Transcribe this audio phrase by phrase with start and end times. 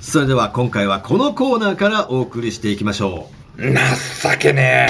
[0.00, 3.62] それでは今回はこのコーナーからお送りしていきましょう。
[3.62, 3.74] 情
[4.38, 4.88] けね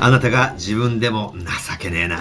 [0.00, 1.44] あなたが自分でも情
[1.78, 2.18] けねえな。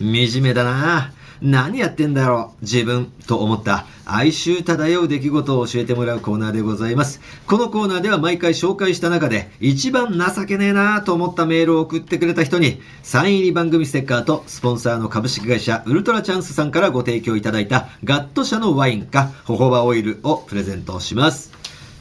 [0.00, 1.12] 惨めだな。
[1.42, 7.20] 何やってんだろう自分と思った哀愁漂う出来事を教えてもらうコーナーでございます。
[7.46, 21.52] このコーナーでは毎回紹介した中で一番情けねえなと思ったメールを送ってくれた人にサイン入り番組ステッカーとスポンサーの株式会社ウルトラチャンスさんからご提供いただいたガット社のワインかホホバオイルをプレゼントします。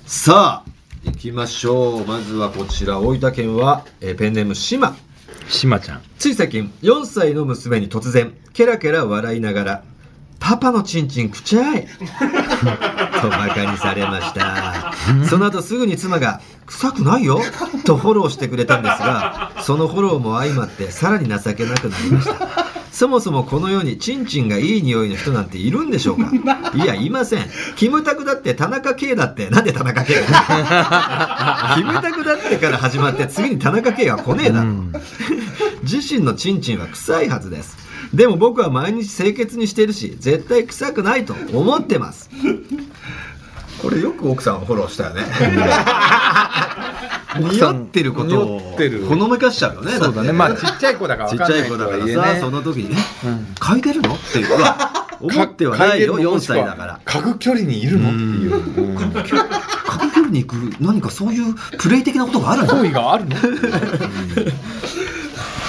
[0.05, 2.05] さあ、行きましょう。
[2.05, 4.95] まずはこちら、大分県は、えペンネームシマ。
[4.95, 5.06] え
[5.49, 9.83] しまちゃんつい最近、4歳の娘に突然、ケラケラ笑いながら、
[10.39, 11.87] パパのチンチンくちゃい
[13.21, 14.93] と馬鹿にされました。
[15.29, 17.41] その後すぐに妻が、臭くないよ？
[17.85, 22.35] とフォローしてくれたんですが、そのフォローも相まってさらに情けなくなりました。
[22.91, 26.31] そもそもこの世にチンチンがいい匂いの人なんているんでしょうか？
[26.75, 27.45] いや、いません。
[27.75, 34.69] キムタクだって田中圭だって、なんで田中圭が キムタクだってから始まって次に田中圭が来ねえだろ。
[35.83, 37.77] 自身のチンチンは臭いはずです。
[38.13, 42.29] でも僕は毎日清潔にしてるし、絶対臭くないと思ってます。
[43.81, 45.21] これよく奥さんをフォローしたよね。
[47.37, 49.05] 匂ってることを匂ってる。
[49.05, 49.91] ほのめかしちゃうよね。
[49.93, 50.31] そうだね。
[50.33, 52.89] まあちっちゃい子だからちっちゃい子だからさ、その時に。
[52.89, 53.55] ね、うん。
[53.55, 54.57] 嗅いでるのっていう。
[54.57, 56.99] うわ思ってはないよ、4歳だから。
[57.05, 58.09] 嗅ぐ距離にいるの？
[58.09, 58.55] っていう。
[58.55, 62.75] うん嗅ぐ距離に行く、何かそういうプレイ的なことがあるの？
[62.75, 63.35] 行為があるの？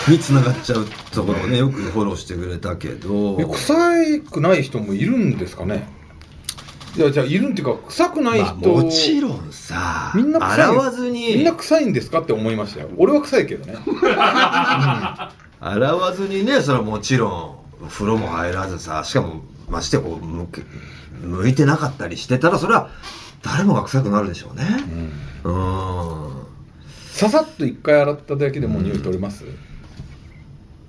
[0.09, 3.39] に繋がっちゃうところをね、よくフォローしてくれたけど。
[3.41, 5.87] え臭くない人もいるんですかね？
[6.99, 10.65] いやじゃあいるっていうか臭くないまあ人、もちろんさ、みんな臭い。
[10.65, 12.89] 洗わずに、みんな臭いんですかって思いましたよ。
[12.97, 13.77] 俺は臭いけどね。
[15.61, 20.63] 洗わずにね、それはもちろん、風呂も入らずさ、しかも、ましてこう、向け
[21.23, 22.91] 向いてなかったりしてたら、それは、
[23.43, 24.65] 誰もが臭くなるでしょうね。
[25.45, 25.55] うん。
[26.25, 26.31] うん。
[27.13, 29.45] ささっと一回洗っただけでもう匂い取れます、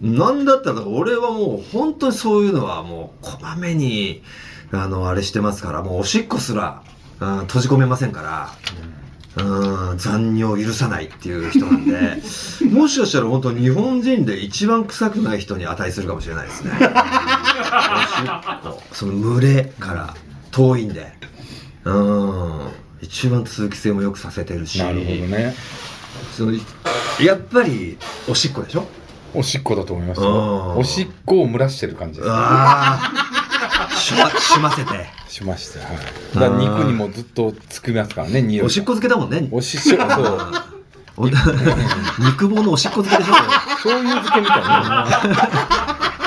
[0.02, 4.24] なんだったら、俺はもう、本当にそういうのはもう、こまめに、
[4.72, 6.81] あの、あれしてますから、もうおしっこすら、
[7.19, 12.22] うん閉じ込めませんから、うん、残尿を許さないっていう人なんで、
[12.72, 16.72] もしかしたら本当日本人で一番臭くない人に値するかもしれないですね。
[16.74, 16.90] おしっ
[18.63, 20.13] こ、その群れから
[20.52, 21.12] 遠いんで、
[21.84, 22.68] うん、
[23.01, 25.56] 一番通気性もよくさせてるし、なるほどね。
[26.36, 26.53] その
[27.22, 27.97] やっぱり
[28.28, 28.88] おしっこでしょ？
[29.34, 33.29] おしっこだと思いますおしっこを蒸らしてる感じですああ、
[34.09, 34.90] しま、しませて。
[35.28, 35.97] しました、はい、
[36.34, 38.66] だから肉にもずっとつくますからね匂いが。
[38.66, 39.47] おしっこ漬けだもんね。
[39.52, 40.40] おしっこそう。
[41.18, 41.28] お
[42.24, 43.36] 肉棒のおしっこ漬けでしょ。
[43.84, 45.08] 醤油漬けみたいな。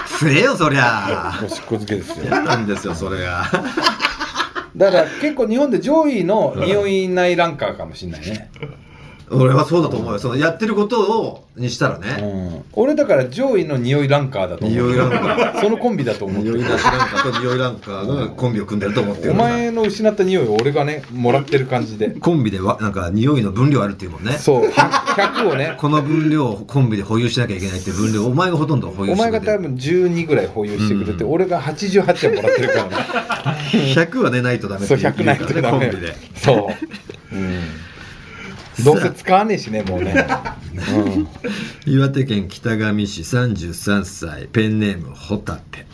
[0.06, 1.32] 食えよ、そりゃ。
[1.44, 2.24] おしっこ漬けですよ。
[2.26, 3.50] 嫌なんですよ、それが。
[4.76, 8.50] だから結構日本で上位の匂いないランカーかもしれないね、
[9.32, 10.18] 俺はそうだと思うよ。
[10.18, 12.08] そのやってることを、にしたらうね。
[12.22, 14.78] ん、俺だから上位の匂いランカーだと思う。
[14.78, 15.60] 匂いランカー。
[15.60, 16.58] そのコンビだと思ってる。
[16.58, 17.32] 匂い出しランカー。
[17.32, 22.10] と匂いランカーがコンビを組んでると思ってるお前の失った匂いを俺がねもらってる感じで。
[22.10, 24.32] コンビでは、なんか匂いの分量あるっていうもんね。
[24.32, 24.68] そう。
[24.68, 25.76] 100をね。
[25.78, 29.52] この分量をコンビで保有しなきゃいけないっていう分量、お前がほとんど保有おしてくれてる。
[29.52, 32.90] 前が多分12ぐらい保有してくれて、俺が88はもらってるからね。
[33.94, 35.70] 100はね、ないとダメってそう100ないとダメ。
[35.70, 36.14] コンビで。
[36.36, 36.70] そ
[37.32, 37.60] う、うん、
[38.84, 40.26] どうせ使わねえしねもうね、
[41.86, 44.48] うん、岩手県北上市33歳。
[44.48, 45.86] ペンネームホタテ。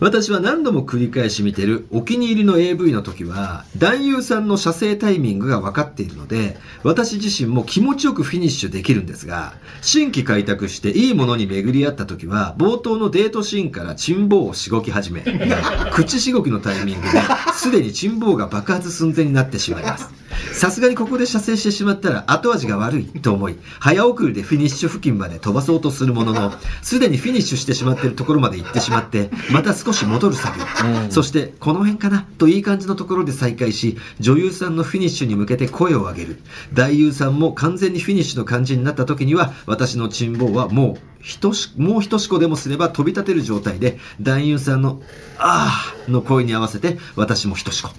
[0.00, 9.52] 私は何度も繰り返し見てるお気に入りの AV の時は男優さんの射精タイミングが分かっているので私自身も気持ちよくフィニッシュできるんですが
[9.82, 15.22] 新規開拓していいものに巡り合った時は冒頭のデートシーンからチンボをしごき始め
[15.92, 17.20] 口しごきのタイミングで
[17.52, 20.20] すでにチンボウが爆発寸前になってしまいます。
[20.52, 26.52] さすがにここで射精してしまったら後味が悪いと思い早送りでフィニッシュ付近まで飛ばそうとするものの
[26.82, 30.64] すでにフィニッシュしてしまっているところまで行ってしまってまた少し戻る作業、
[31.04, 31.10] うん。
[31.10, 36.40] そしてこの辺かなといい感じのところで再開し女優さんのフィニッシュに向けて声を上げる。
[36.72, 45.02] 男優さんも完全にフィニッシュの感じになった時には私のチンボウはもうひとしもうひとしこでもすれば飛び立てる状態で男優さんの
[45.38, 47.90] 「あー」の声に合わせて私もひとしこ。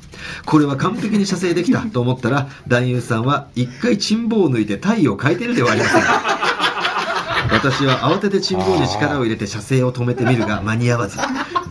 [0.45, 6.01] これは完璧に射精できたと思ったら男優さんは一回チンボウを抜いて体を変えてるではありません。
[6.01, 6.41] か
[7.51, 11.17] 私は慌ててチンボウに力を入れて射精を止めてみるが間に合わず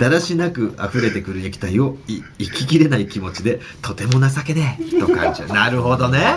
[0.00, 5.48] だらしなく溢れてくる液体をい息きれない気持ちでとても情けねえと感じる。
[5.48, 6.36] なるほどね。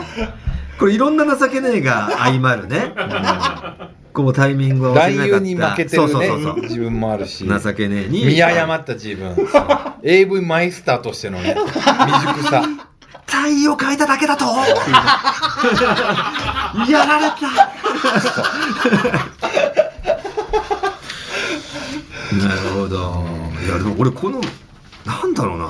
[0.78, 2.94] これいろんな情けねえが相まるね、
[4.12, 5.36] こうタイミングを合わせなかった。
[5.40, 6.12] 男優に負けてるね。
[6.12, 7.48] そうそうそう自分もあるし。
[7.48, 8.26] 情けねえに。
[8.26, 9.34] 見誤った自分。
[10.04, 12.68] AV マイスターとしてのね 未熟さ。
[13.26, 14.44] 体を変えただけだと。
[16.92, 17.38] やられた
[22.40, 23.24] なるほど。
[23.66, 24.42] いやでも俺この
[25.06, 25.66] なんだろうな。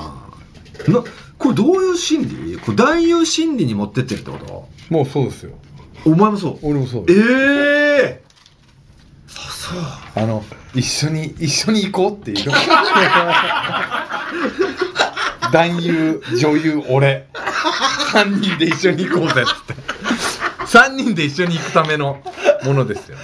[0.88, 1.04] な
[1.38, 2.58] これどういう心理？
[2.58, 5.52] これ男優心理に持ってってるってこもうそうですよ。
[6.04, 6.58] とお前もそう？
[6.62, 7.20] 俺もそうです。
[7.20, 7.24] え
[8.20, 8.22] え
[9.28, 9.78] あそう。
[10.22, 10.44] あの
[10.74, 12.50] 一緒に一緒に行こうっていう。
[15.52, 17.26] 男優女優俺。
[18.12, 19.74] 3人で一緒に行こうぜっつって。
[20.66, 22.22] 3人で一緒に行くための
[22.64, 23.16] ものですよ。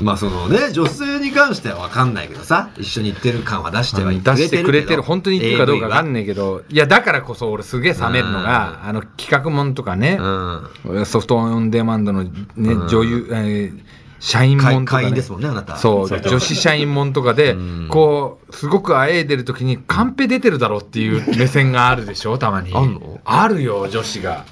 [0.00, 11.06] まあそのね女性に関しては分かんないけどさ一緒に行ってる感は出しては出してくれてる本当に言ってるかどうかわかんないけどいやだからこそ俺すげえ冷めるのがあの企画もんとかねうん。
[11.06, 12.88] ソフトオンデマンドのねうん。
[12.88, 13.80] 女優、えー
[14.18, 15.76] 社員もんとか、ね、会員ですもんねあなた。
[15.76, 17.88] そう女子社員もんとかでうん。
[17.90, 22.72] こうすごくあえいでる時にカンペ出てるだろうっていう目線があるでしょたまに。
[22.74, 23.20] あんの？
[23.26, 24.46] あるよ女子が。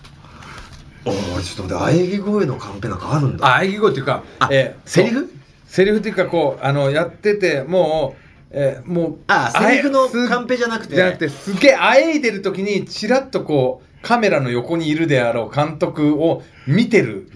[1.07, 3.57] おーちょっと待って喘ぎ声のカンペなんかあるんだ。
[3.57, 5.34] あ喘ぎ声っていうかあえーセリフ？
[5.75, 8.23] セリフっていうかこうあのやっててもう、
[8.53, 10.95] えーもうあセリフのすカンペじゃなくて。
[10.95, 17.29] じゃなくてすげえあえいでる時にちらっとこうカメラの横にいるであろう監督を見てる。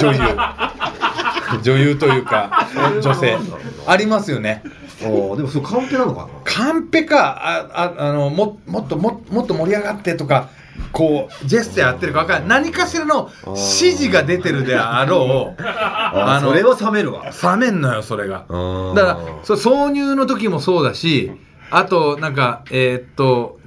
[0.00, 0.18] 女優。
[1.62, 2.66] 女優というか
[3.02, 3.36] 女性。
[3.86, 4.62] ありますよね。
[5.02, 6.28] おーでもそれカンペなのかな？
[6.44, 7.42] カンペか。
[7.44, 10.48] あああのももっとももっと盛り上がってとか
[10.92, 12.62] こうジェスチャーやってるか分からない。
[12.62, 13.58] 何かしらの指
[13.96, 15.62] 示が出てるであろう。
[15.62, 17.24] ああのそれは冷めるわ。
[17.42, 18.46] 冷めんのよそれが。
[18.48, 21.32] だだからそう挿入の時もそうだし
[21.70, 23.58] あとなんかえーっと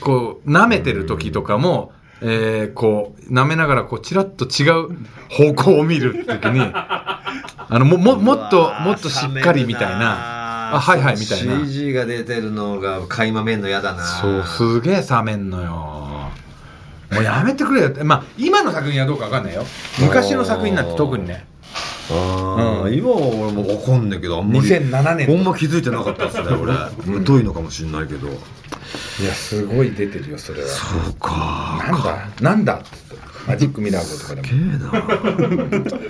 [0.00, 1.92] こう舐めてる時とかも、
[2.22, 4.96] えーこう舐めながらこうチラッと違う
[5.28, 7.22] 方向を見る時に あ
[7.70, 10.38] のもももっともっとしっかりみたいな。
[10.72, 11.66] あはいはいみたいな。
[11.66, 16.19] CG が出てるのが垣間見んの嫌だなそうすげえ冷めんのよ
[17.12, 18.04] もうやめてくれよって。
[18.04, 19.64] まあ今の作品はどうかわかんないよ。
[20.00, 21.44] 昔の作品なんて特にね。
[22.10, 22.82] あー。
[22.84, 22.94] うん。
[22.94, 24.68] 今は俺も分かんないけどあんまり。
[24.68, 25.26] 2007年。
[25.26, 26.72] ほんま気づいてなかったっすね俺。
[27.26, 28.28] 疎いのかもしんないけど。
[28.28, 28.32] い
[29.24, 30.68] やすごい出てるよそれは。
[30.68, 31.84] そうか。
[31.88, 32.28] なんだ？
[32.40, 32.74] なんだ？
[32.76, 33.16] っつって。
[33.46, 34.48] マジックミラー号とかでも。
[34.48, 36.00] ええな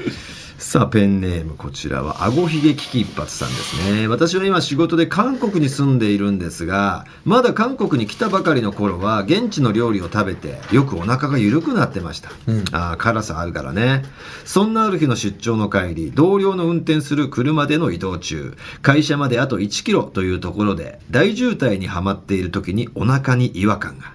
[0.60, 4.08] さあペンネームこちらはあごひげ危機一髪さんですね。
[4.08, 12.64] 私は今仕事で韓国に住んでいるんですがまだ韓国に来たばかりの頃は現地の料理を食べてよくお腹が緩くなってました、うん。
[12.72, 14.04] あー辛さあるからね。
[14.44, 24.12] そんなある日の出張の帰り同僚の運転する車での移動中会社まであと1キロというところで大渋滞にはまっている時にお腹に違和感が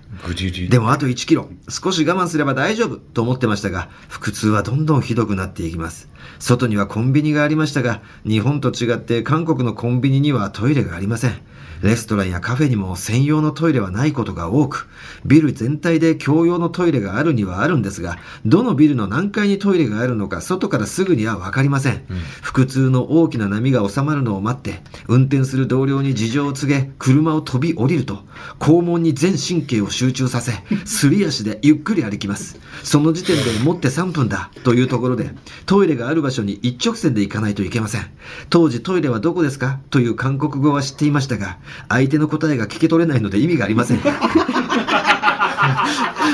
[0.70, 6.10] でもあと1キロ、少し我慢すれば大丈夫と思ってましたが、腹痛はどんどんひどくなっていきます。
[6.40, 11.42] 外にはコンビニがありましたが、日本と違って韓国のコンビニにはトイレがありません。
[11.86, 14.88] レストランやカフェにも専用のトイレはないことが多く、
[15.24, 22.02] ビル全体で共用のトイレがあるにはあるんですが、どのビルの何階にトイレがあるのか外からすぐにはわかりません。
[22.42, 28.24] 腹痛の大きな波が収まるのを待って、運転する同僚に事情を告げ、車を飛び降りると、
[28.60, 30.54] 肛門に全神経を集中させ、
[30.86, 32.60] すり足でゆっくり歩きます。
[32.82, 35.30] その時点でもって3分だというところで、
[35.68, 38.08] トイレがある場所に一直線で行かないといけません。
[38.50, 39.80] 当時トイレはどこですか？
[39.92, 44.00] という韓国語は知っていましたが、相手の答えが聞き取れないので意味がありません。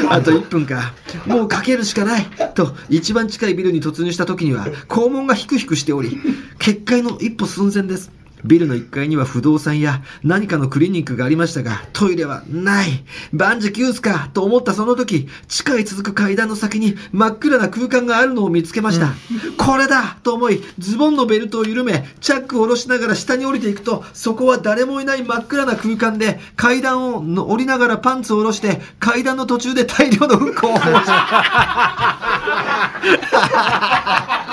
[0.10, 0.94] あと1分か。
[1.26, 2.26] もうかけるしかない。
[2.56, 6.18] と、一番近いビルに突入した時には、肛門がヒクヒクしており、
[6.60, 8.21] 決壊の一歩寸前です。
[8.44, 13.04] ビルの1階には不動産や何かのクリニックがありましたが、トイレはない。
[13.32, 19.14] 万事休すかと思ったその時、地下へ続く階段の先に真っ暗な空間があるのを見つけました。
[19.58, 31.12] これだと思い、ズボンのベルトを緩め、チャックを下ろしながら下に降りていくと、そこは誰もいない真っ暗な空間で、階段をの降りながらパンツを下ろして、階段の途中で大量のうんこを放した。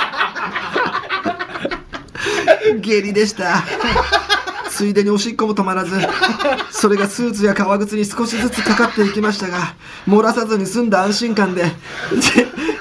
[2.81, 3.65] 下痢でした。
[4.71, 5.99] ついでにおしっこも止まらず、
[6.71, 9.75] それがスーツや革靴に少しずつかかっていきましたが、
[10.07, 11.65] 漏らさずに済んだ安心感で、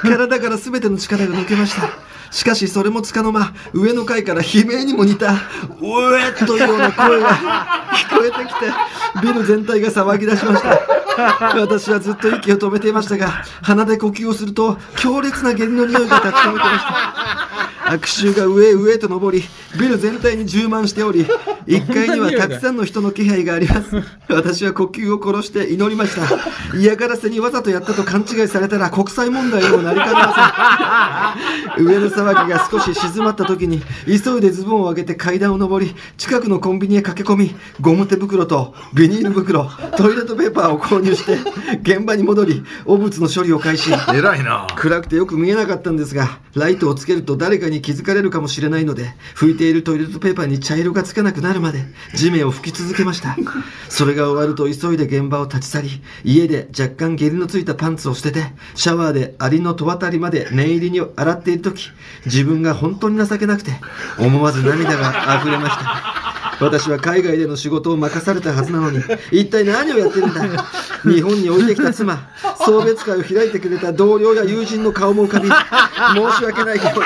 [0.04, 1.90] 体から全ての力が抜けました。
[2.30, 5.38] しかしそれもつかの間、上の階から悲鳴にも似た、う
[6.20, 7.30] えっというような声が
[7.94, 8.66] 聞こえてきて、
[9.22, 10.97] ビル全体が騒ぎ出しました。
[11.60, 17.48] 私はずっと息を止めていましたが、鼻で呼吸をすると、強烈な下痢の匂いが立ち込めてました。
[17.90, 19.44] 悪臭が上へ上へと上り、
[19.80, 21.26] ビル全体に充満しており、
[21.68, 24.04] 1階にはたくさんの人の気配があります。
[24.30, 26.78] 私は呼吸を殺して祈りました。
[26.78, 31.36] 嫌がらせにわざとやったと勘違いされたら国際問題にもなりかねま
[31.76, 31.86] せん。
[31.86, 41.38] 上の騒ぎが少し静まった時に、急いでズボンを上げて階段を上り、近くのコンビニへ駆け込み、ゴム手袋とビニール袋、トイレットペーパーを購入入して
[41.82, 43.92] 現場に戻り汚物の処理を開始。
[44.14, 44.68] 偉いな。
[44.76, 51.84] 暗くてよく見えなかったんですがライトをつけると誰かに気づかれるかもしれないので拭いているトイレットペーパーに茶色がつかなくなるまで
[52.16, 53.36] 地面を拭き続けました。
[53.90, 55.90] それが終わると急いで現場を立ち去り
[56.24, 58.46] 家で若干下痢のついたパンツを捨てて
[58.76, 61.90] シャワーでアリの戸渡りまで念入りに洗っている時
[62.26, 63.72] 自分が本当に情けなくて
[64.20, 69.00] 思わず涙が溢れました私は海外での仕事を任されたはずなのに
[69.32, 70.44] 一体何をやってるんだ？
[71.04, 72.30] 日本に置いてきた妻
[72.66, 75.56] 送別会を開いてくれた同僚や友人の顔も浮かび申
[76.38, 77.04] し訳ない気持ちで。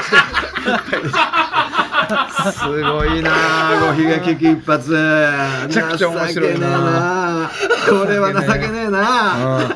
[2.44, 4.92] すすごいなあご悲劇一発。
[4.92, 7.50] めちゃくちゃ面白いな。
[7.90, 9.70] これは情けねえな。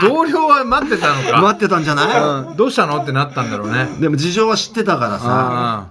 [0.00, 1.40] 同僚は待ってたのか？
[1.42, 2.56] 待ってたんじゃない、うん。
[2.56, 2.96] どうしたの？
[3.02, 3.86] ってなったんだろうね。
[4.00, 5.24] でも事情は知ってたからさ。
[5.26, 5.90] あ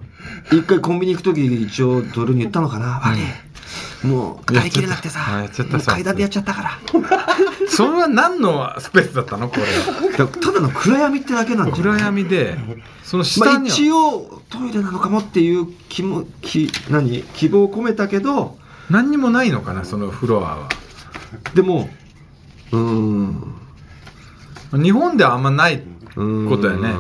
[0.52, 3.02] 一回コンビニ行く時一応トルに言ったのかな、
[4.04, 5.48] もう帰りきれなくてさ
[5.86, 6.70] 階段でやっちゃったから。
[6.70, 7.28] あ
[7.70, 12.58] それは何のスペースだったのこれただの暗闇ってだけなん暗闇で
[13.04, 17.24] そのま下には、あ一応トイレなのかもっていう気も気何？
[17.34, 18.58] 希望を込めたけど
[18.90, 20.70] 何にもないのかなそのフロアは。
[21.54, 21.90] でも
[22.72, 23.54] うーん。
[24.74, 26.94] 日本ではあんまないうんことやね。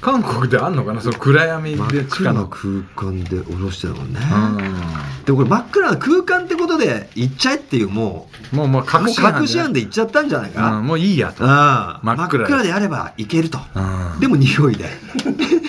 [0.00, 1.00] 韓国であんのかな？
[1.00, 4.20] その暗闇真っで地暗な下の空間で下ろしてるもんね。
[4.20, 11.44] うでもこれ真っ暗な空間ってことで行っちゃえっていうもうもううもう隠し隠し案で行っちゃったんじゃないか、うんもういいやと。
[11.44, 13.58] 真っ真っ暗であれば行けると。
[13.74, 14.20] うん。
[14.20, 14.88] でも匂いで。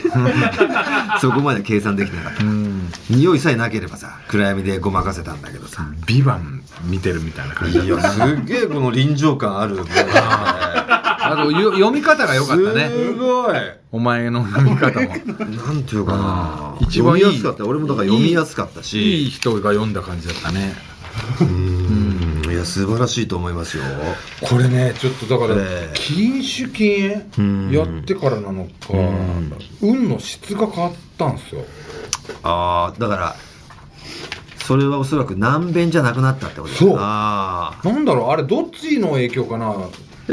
[1.21, 2.43] そこまで計算できなかった。
[2.43, 2.91] うん。
[3.09, 5.85] 匂いさえなければさ暗闇でごまかせたんだけどさ。
[6.05, 9.75] ビバン見てるみたいな感じいやすっげえこの臨場感ある。
[9.75, 9.81] ね
[11.31, 12.89] あとよ読み方が良かったね。
[12.89, 13.55] すごい。
[13.91, 15.07] お前の読み方も。
[15.07, 15.13] な
[15.74, 16.75] んていうかな。
[16.79, 17.24] うん一番いい。
[17.24, 17.65] 読みやすかった。
[17.65, 19.27] 俺もだから読みやすかったいし。
[19.27, 20.74] い人が読んだ感じだったね。
[21.41, 22.51] うん。
[22.51, 23.83] いや素晴らしいと思いますよ。
[24.41, 27.69] これねちょっとだからええ禁酒禁うん。
[27.71, 29.53] 煙やってからなのかん。
[29.81, 31.65] 運の質が変わったんですよ。
[32.43, 33.36] ああだから
[34.63, 36.95] それはおそらく難便じゃなくなったってことそう。
[36.98, 37.88] ああ。
[37.88, 39.75] なんだろうあれどっちの影響かな？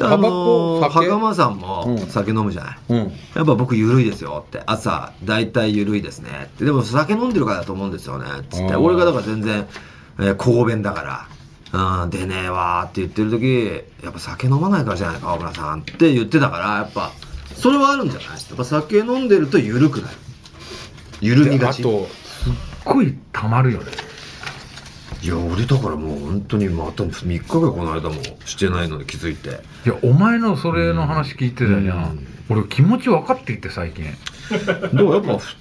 [0.03, 1.99] あの袴さんもうん。
[2.09, 2.99] 酒飲むじゃない、うん。
[3.35, 6.65] やっぱ僕緩いですよって朝大体緩いですねって。
[6.65, 8.77] でも酒飲んでるからだと思うんですよねつって。
[8.77, 9.67] 俺がだから全然、
[10.19, 11.29] えー、公弁だか
[11.73, 17.13] らうん出ねえわーって言ってる時やっぱ酒飲まないからじゃないか岡村さんって言ってたからやっぱ
[17.55, 18.29] それはあるんじゃない？
[18.29, 20.17] やっぱ酒飲んでると緩くなる。
[21.21, 21.83] 緩みがち。
[21.83, 22.53] であとすっ
[22.85, 23.87] ごい溜まるよね
[25.23, 29.61] いや俺だからもう本当にまた3日ぐらいこの間もしてないので気づいて。
[29.85, 31.83] いやお前のそれの話聞いてたじゃん、
[32.51, 32.59] うん。
[32.61, 34.05] 俺気持ち分かってきて最近。
[34.93, 35.55] でもやっぱ普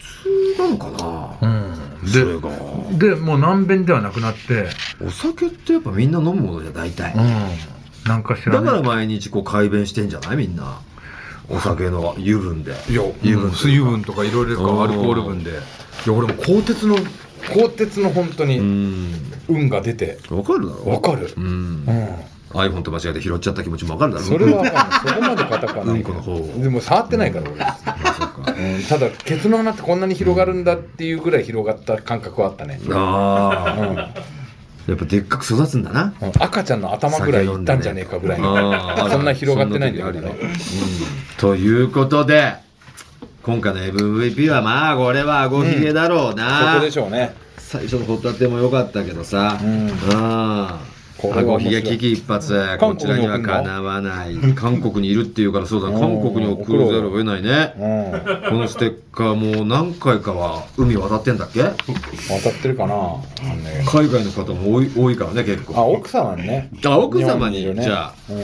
[0.56, 2.50] 通なのかうな、んそれが。
[2.98, 4.68] でもう難便ではなくなって。
[5.04, 7.14] お酒ってやっぱみんな飲むものじゃ大体。
[7.16, 8.10] うん。
[8.10, 10.80] なんかしらねだから毎日こう改便してんじゃないみんな。
[11.48, 12.74] お酒の油分で。
[12.90, 14.84] いや油分水分とかいろいろうん。
[14.84, 15.52] アルコール分で。
[15.52, 16.98] いや俺も鋼鉄の
[17.54, 19.14] 鋼鉄の本当うにん。
[19.48, 20.18] 運が出て。
[20.30, 20.86] わかるだろ。
[20.86, 21.32] わかる。
[21.38, 21.44] うん。
[21.44, 24.26] うん、iPhone と間違えて拾っちゃった気持ちもわかるだろ。
[24.26, 26.62] それは分かそこまで硬くはないうん。
[26.62, 32.94] でも触ってないから俺、うん、ただケツの穴ってこんなに広がるんだっていうぐらい広がった感覚はあったね、うん。
[32.94, 34.10] ああ
[34.88, 36.14] やっぱでっかく育つんだな。
[36.22, 38.56] うん赤ちゃんの頭ぐらいいったんじゃねえかぐらいの。
[38.56, 40.36] あーそんな広がってないんだけどね。
[41.38, 42.65] ということで
[43.46, 47.36] 今回の MVP はまあこれはあごひげだろうそな、こでしょうね。
[47.60, 49.92] 最初のホタテも良かったけどさ、うん。
[50.16, 50.80] あ
[51.22, 52.44] ごひげ危機一髪
[52.78, 54.36] 韓こちらにはかなわない。
[54.56, 61.70] 韓国にいるっていうからそうだうん韓国に送るざるを得ないねうんこのステッカーもう何回かは海渡ってんだっけ当
[62.50, 68.38] たってるかな、ね海外の方も多い多いからね結あ構奥様にねあ奥様にねじゃうん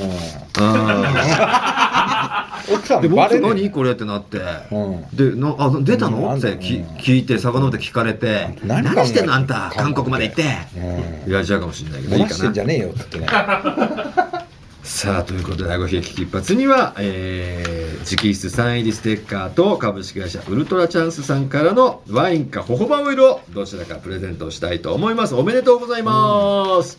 [0.63, 3.71] あ奥様で僕バレる何？
[3.71, 4.39] これってなって。
[4.71, 5.07] うん。
[5.15, 6.33] でなあ出たの？
[6.33, 6.37] うん。
[6.37, 6.85] ってきうん。
[6.97, 8.57] 聞いて遡って聞かれて。
[8.63, 9.33] 何何してんの？
[9.33, 9.71] あんた。
[9.75, 10.43] 韓国まで行って。
[10.75, 11.25] うん。
[11.25, 13.27] 言われちゃうかもしれないけどいいかしてんじゃねえよってね。
[14.83, 25.35] さあということで「あごひげ危機一髪」には、えー、直筆サイン入りステッカーと株式会社ウルトラチャンスさんからのワインかホホバオイルをどちらかプレゼントしたいと思います。
[25.35, 26.97] おめでとうございます、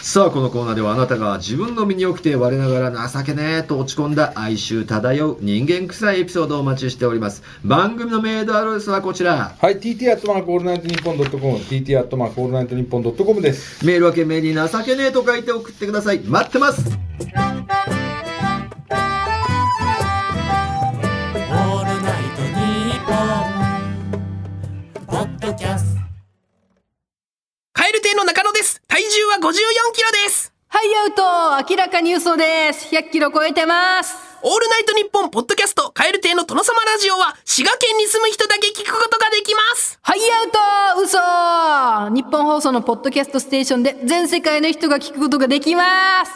[0.00, 7.42] さあこのコーナーではあなたが自分の身に起きて我ながら情けねえと落ち込んだ哀愁漂う人間臭いエピソードをお待ちしております。
[7.62, 9.54] 番組のメールアドレスはこちら。
[9.58, 13.84] はい TT アットマークオールナイトニッポンドットコム TT アットマークオールナイトニッポンドットコムです。
[13.84, 16.20] メールは件名に情けねえと書いて送ってください。
[16.20, 16.80] 待ってます。
[16.80, 16.94] オー
[21.84, 23.16] ルナイトニッポン」
[25.06, 26.00] ポッドキャスト
[27.74, 28.80] カエル亭の中野です。
[28.88, 29.42] 体重は54
[29.94, 30.52] キロです。
[30.66, 32.92] ハイアウト明らかにニュースです。
[32.94, 34.16] 100キロ超えてます。
[34.42, 39.98] オールナイトニッポンポッドキャスト、カエル亭の殿様ラジオは、滋賀県に住む人だけ聞くことができます。
[40.02, 46.32] はい、アウト嘘日本放送のポッドキャストステーションで全世界の人が聞くことができます。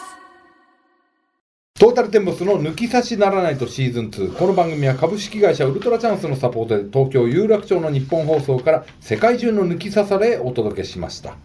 [1.77, 11.35] トータルテンボスの抜き差しならないとシーズン2この番組は株式会社ウルトラチャンスのサポートで東京有楽町の日本放送から世界中の抜き差されお届けしました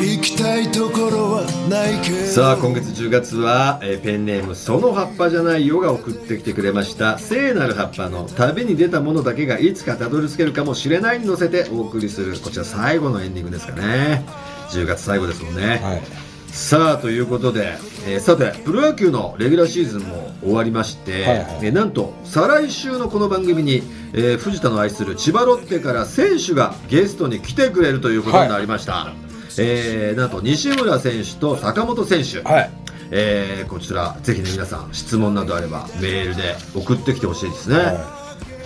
[0.00, 2.16] 行きたいところはないけど。
[2.26, 7.18] さあ今月10月は、えーペンネームその葉っぱじゃないよが送ってきてくれました。
[7.18, 14.24] 聖なる葉っぱの旅に出たものだけがいつかたどり着けるかもしれないに乗せてお送りするこちら最後のエンディングですかね。
[14.70, 16.02] 10月最後ですもんね、はい。
[16.48, 21.58] さあということで、えーさてプロ野球のレギュラーシーズンも終わりまして、はいはい。
[21.62, 23.82] えーなんと再来週のこの番組に、
[24.12, 29.12] えー藤田の愛する千葉ロッテから選手がゲストに来てくれるということになりました、
[29.58, 32.70] えーなんと西村選手と坂本選手、はい。
[33.10, 37.76] えーこちらぜひね皆さん質問などあればメールで送ってきてほしいですね、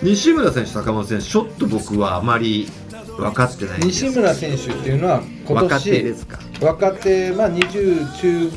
[0.03, 2.69] 西村選手坂本選手ちょっと僕はあまり
[3.17, 4.05] 分かってないんです。
[4.05, 6.39] 西村選手っていうのは今若手で年すか？
[6.61, 8.51] 若手まあ20中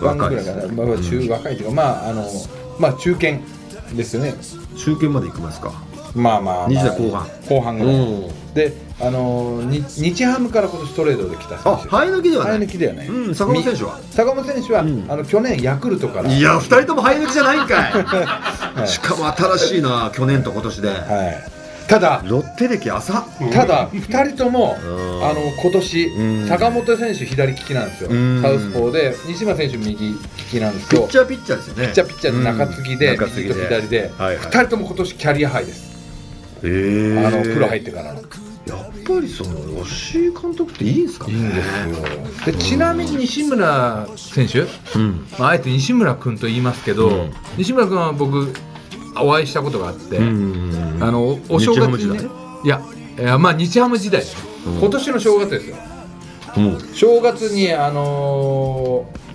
[0.00, 0.72] 盤ぐらいかな、ね。
[0.72, 1.28] まあ、中うん。
[1.28, 2.24] 若いというかまああの
[2.78, 3.38] まあ中堅
[3.94, 4.34] ですよね。
[4.76, 5.72] 中堅まで行きますか。
[6.14, 7.28] まあまあ、まあ、20代後半。
[7.48, 7.98] 後半ぐらい、う
[8.30, 8.54] ん。
[8.54, 12.58] であのに日ハムから今年トレードで来た選あ手生え抜きではない。
[12.58, 13.98] 生え抜きではない、うん坂本選手は。
[14.02, 15.04] み坂本選手は、うん。
[15.08, 16.32] あの去年ヤクルトから。
[16.32, 17.92] いや、二人とも生え抜きじゃないんかい。
[18.84, 18.88] い。
[18.88, 20.88] しかも新しいな、去年と今年で。
[20.88, 23.12] はい、ただロッテ歴浅。
[23.52, 25.24] ただ2人ともうん。
[25.28, 26.48] あの今年うん。
[26.48, 28.08] 坂本選手左利きなんですよ。
[28.10, 28.40] うん。
[28.40, 29.14] サウスポーで。
[29.26, 30.14] 西村選手右利
[30.50, 31.02] きなんですよ。
[31.02, 31.82] ピッチャーピッチャーですよね。
[31.84, 34.10] ピッチャーピッチャーで中継ぎでうん中継ぎ右と左で。
[34.16, 34.46] はいはい。
[34.46, 35.84] 2人とも今年キャリアハイです。
[36.62, 37.26] えー。
[37.26, 38.22] あのプロ入ってからの
[38.66, 41.34] やっぱりその吉井監督っていいんですかね。
[41.34, 42.52] いいんですよ。
[42.52, 44.60] でちなみに西村選手、
[44.96, 45.26] うん。
[45.38, 47.32] まあ、あえて西村君と言いますけど、うん。
[47.56, 48.52] 西村君は僕
[49.20, 52.28] お会いしたことがあって、うんあのお正月にね。
[52.64, 52.82] いや
[53.18, 54.22] いやまあ日ハム時代。
[54.66, 54.78] うん。
[54.78, 55.76] 今年の正月ですよ。
[56.56, 59.26] もう正月にあのー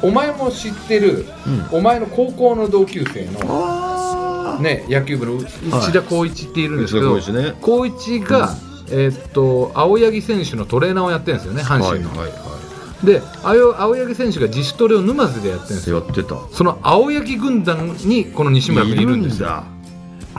[0.00, 1.26] お前も知ってる、
[1.72, 8.20] お前の高校の同級生の、あね、野球部の内田光一っているんですけど、内田光一ね。
[8.20, 8.54] 光一が、
[8.90, 12.58] えーっと青柳選手のトレーナーをやってるんですよね阪はい神の、はいは
[13.04, 16.36] で青青柳選手が自主トレを沼津でやってるんですよってた。
[16.50, 19.64] その青柳軍団にこの西村君いるんですよだ。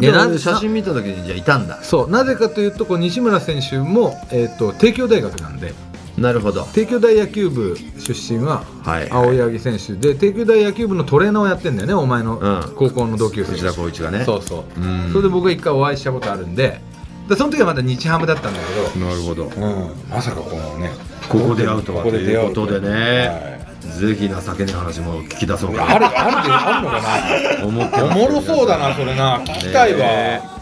[0.01, 1.81] でなんで写真見た時にじゃあいたんだ。
[1.83, 5.73] そうなぜかというとこう西村選手も、えーっと帝京大学なんで
[6.17, 6.65] なるほど。
[6.73, 14.25] 帝京大野球部出身ははい青柳選手で帝京大野球部のトレーナーをやってんだよねお前のうん高校の同級生内田光一がね。
[14.25, 16.81] そうそううんそれで僕が一回お会いしたことあるんで
[17.29, 18.59] でその時はまだ日ハムだったんだ
[18.93, 19.49] けなるほど。
[19.49, 20.89] ど、うん、まさかこのね
[21.29, 23.27] ここで会うとはこということでね。
[23.27, 25.89] はいぜひ情けない話も聞き出そうか。
[25.89, 28.05] あるあるであるのかな。
[28.05, 29.39] おもろそうだなそれな。
[29.39, 30.59] 聞きたいわ、ね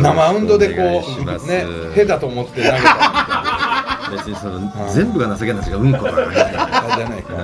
[0.00, 4.60] なマウンドでこうねへだと思って投げた 別にその
[4.92, 6.32] 全部が情けない話がうんこだから。
[6.96, 7.34] じゃないか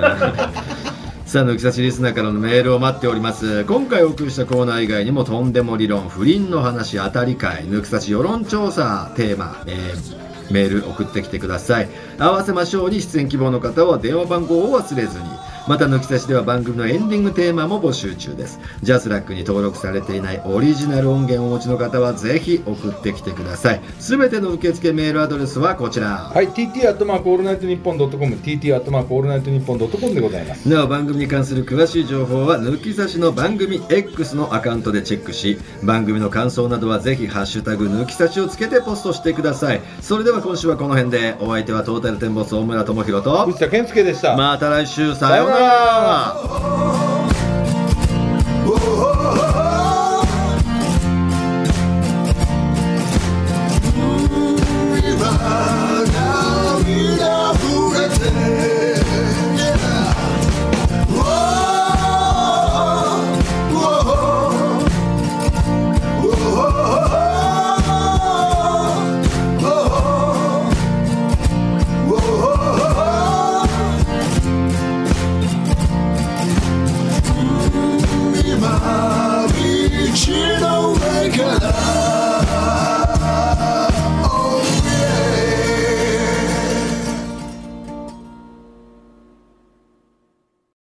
[1.32, 3.64] さあ抜き差しリスナーからのメールを待っております。
[3.64, 11.88] 今回お送りしたコーナー以外にもとんでも理論不倫の話当たり会抜き差し世論調査テーマ、えーメール送ってきてください。
[12.18, 15.24] 合わせましょうに出演希望の方は電話番号を忘れずに。
[15.68, 18.58] また抜き差しでは番組のエンディングテーマも募集中です。
[18.82, 23.80] ジャスラックに登録されていないオリジナル音源をお持ちの方はぜひ送ってきてください。
[23.98, 26.30] すべての受付メールアドレスはこちら。
[26.32, 30.68] はい TT アットマークオールナイトニッポンドットコム TT アットマークオールナイトニッポンドットコムでございます。
[30.68, 39.80] なお番組に関する詳しい情報は抜き差しの番組 X のアカウントでチェックし番組の感想などはぜひハッシュタグ抜き差しをつけてポストしてください。
[40.00, 41.36] それでは今週はこの辺で。
[41.40, 43.46] お相手はトータルテンボス大村朋宏と。
[43.46, 45.14] 藤田憲右でした、また来週。
[45.14, 47.01] さようなら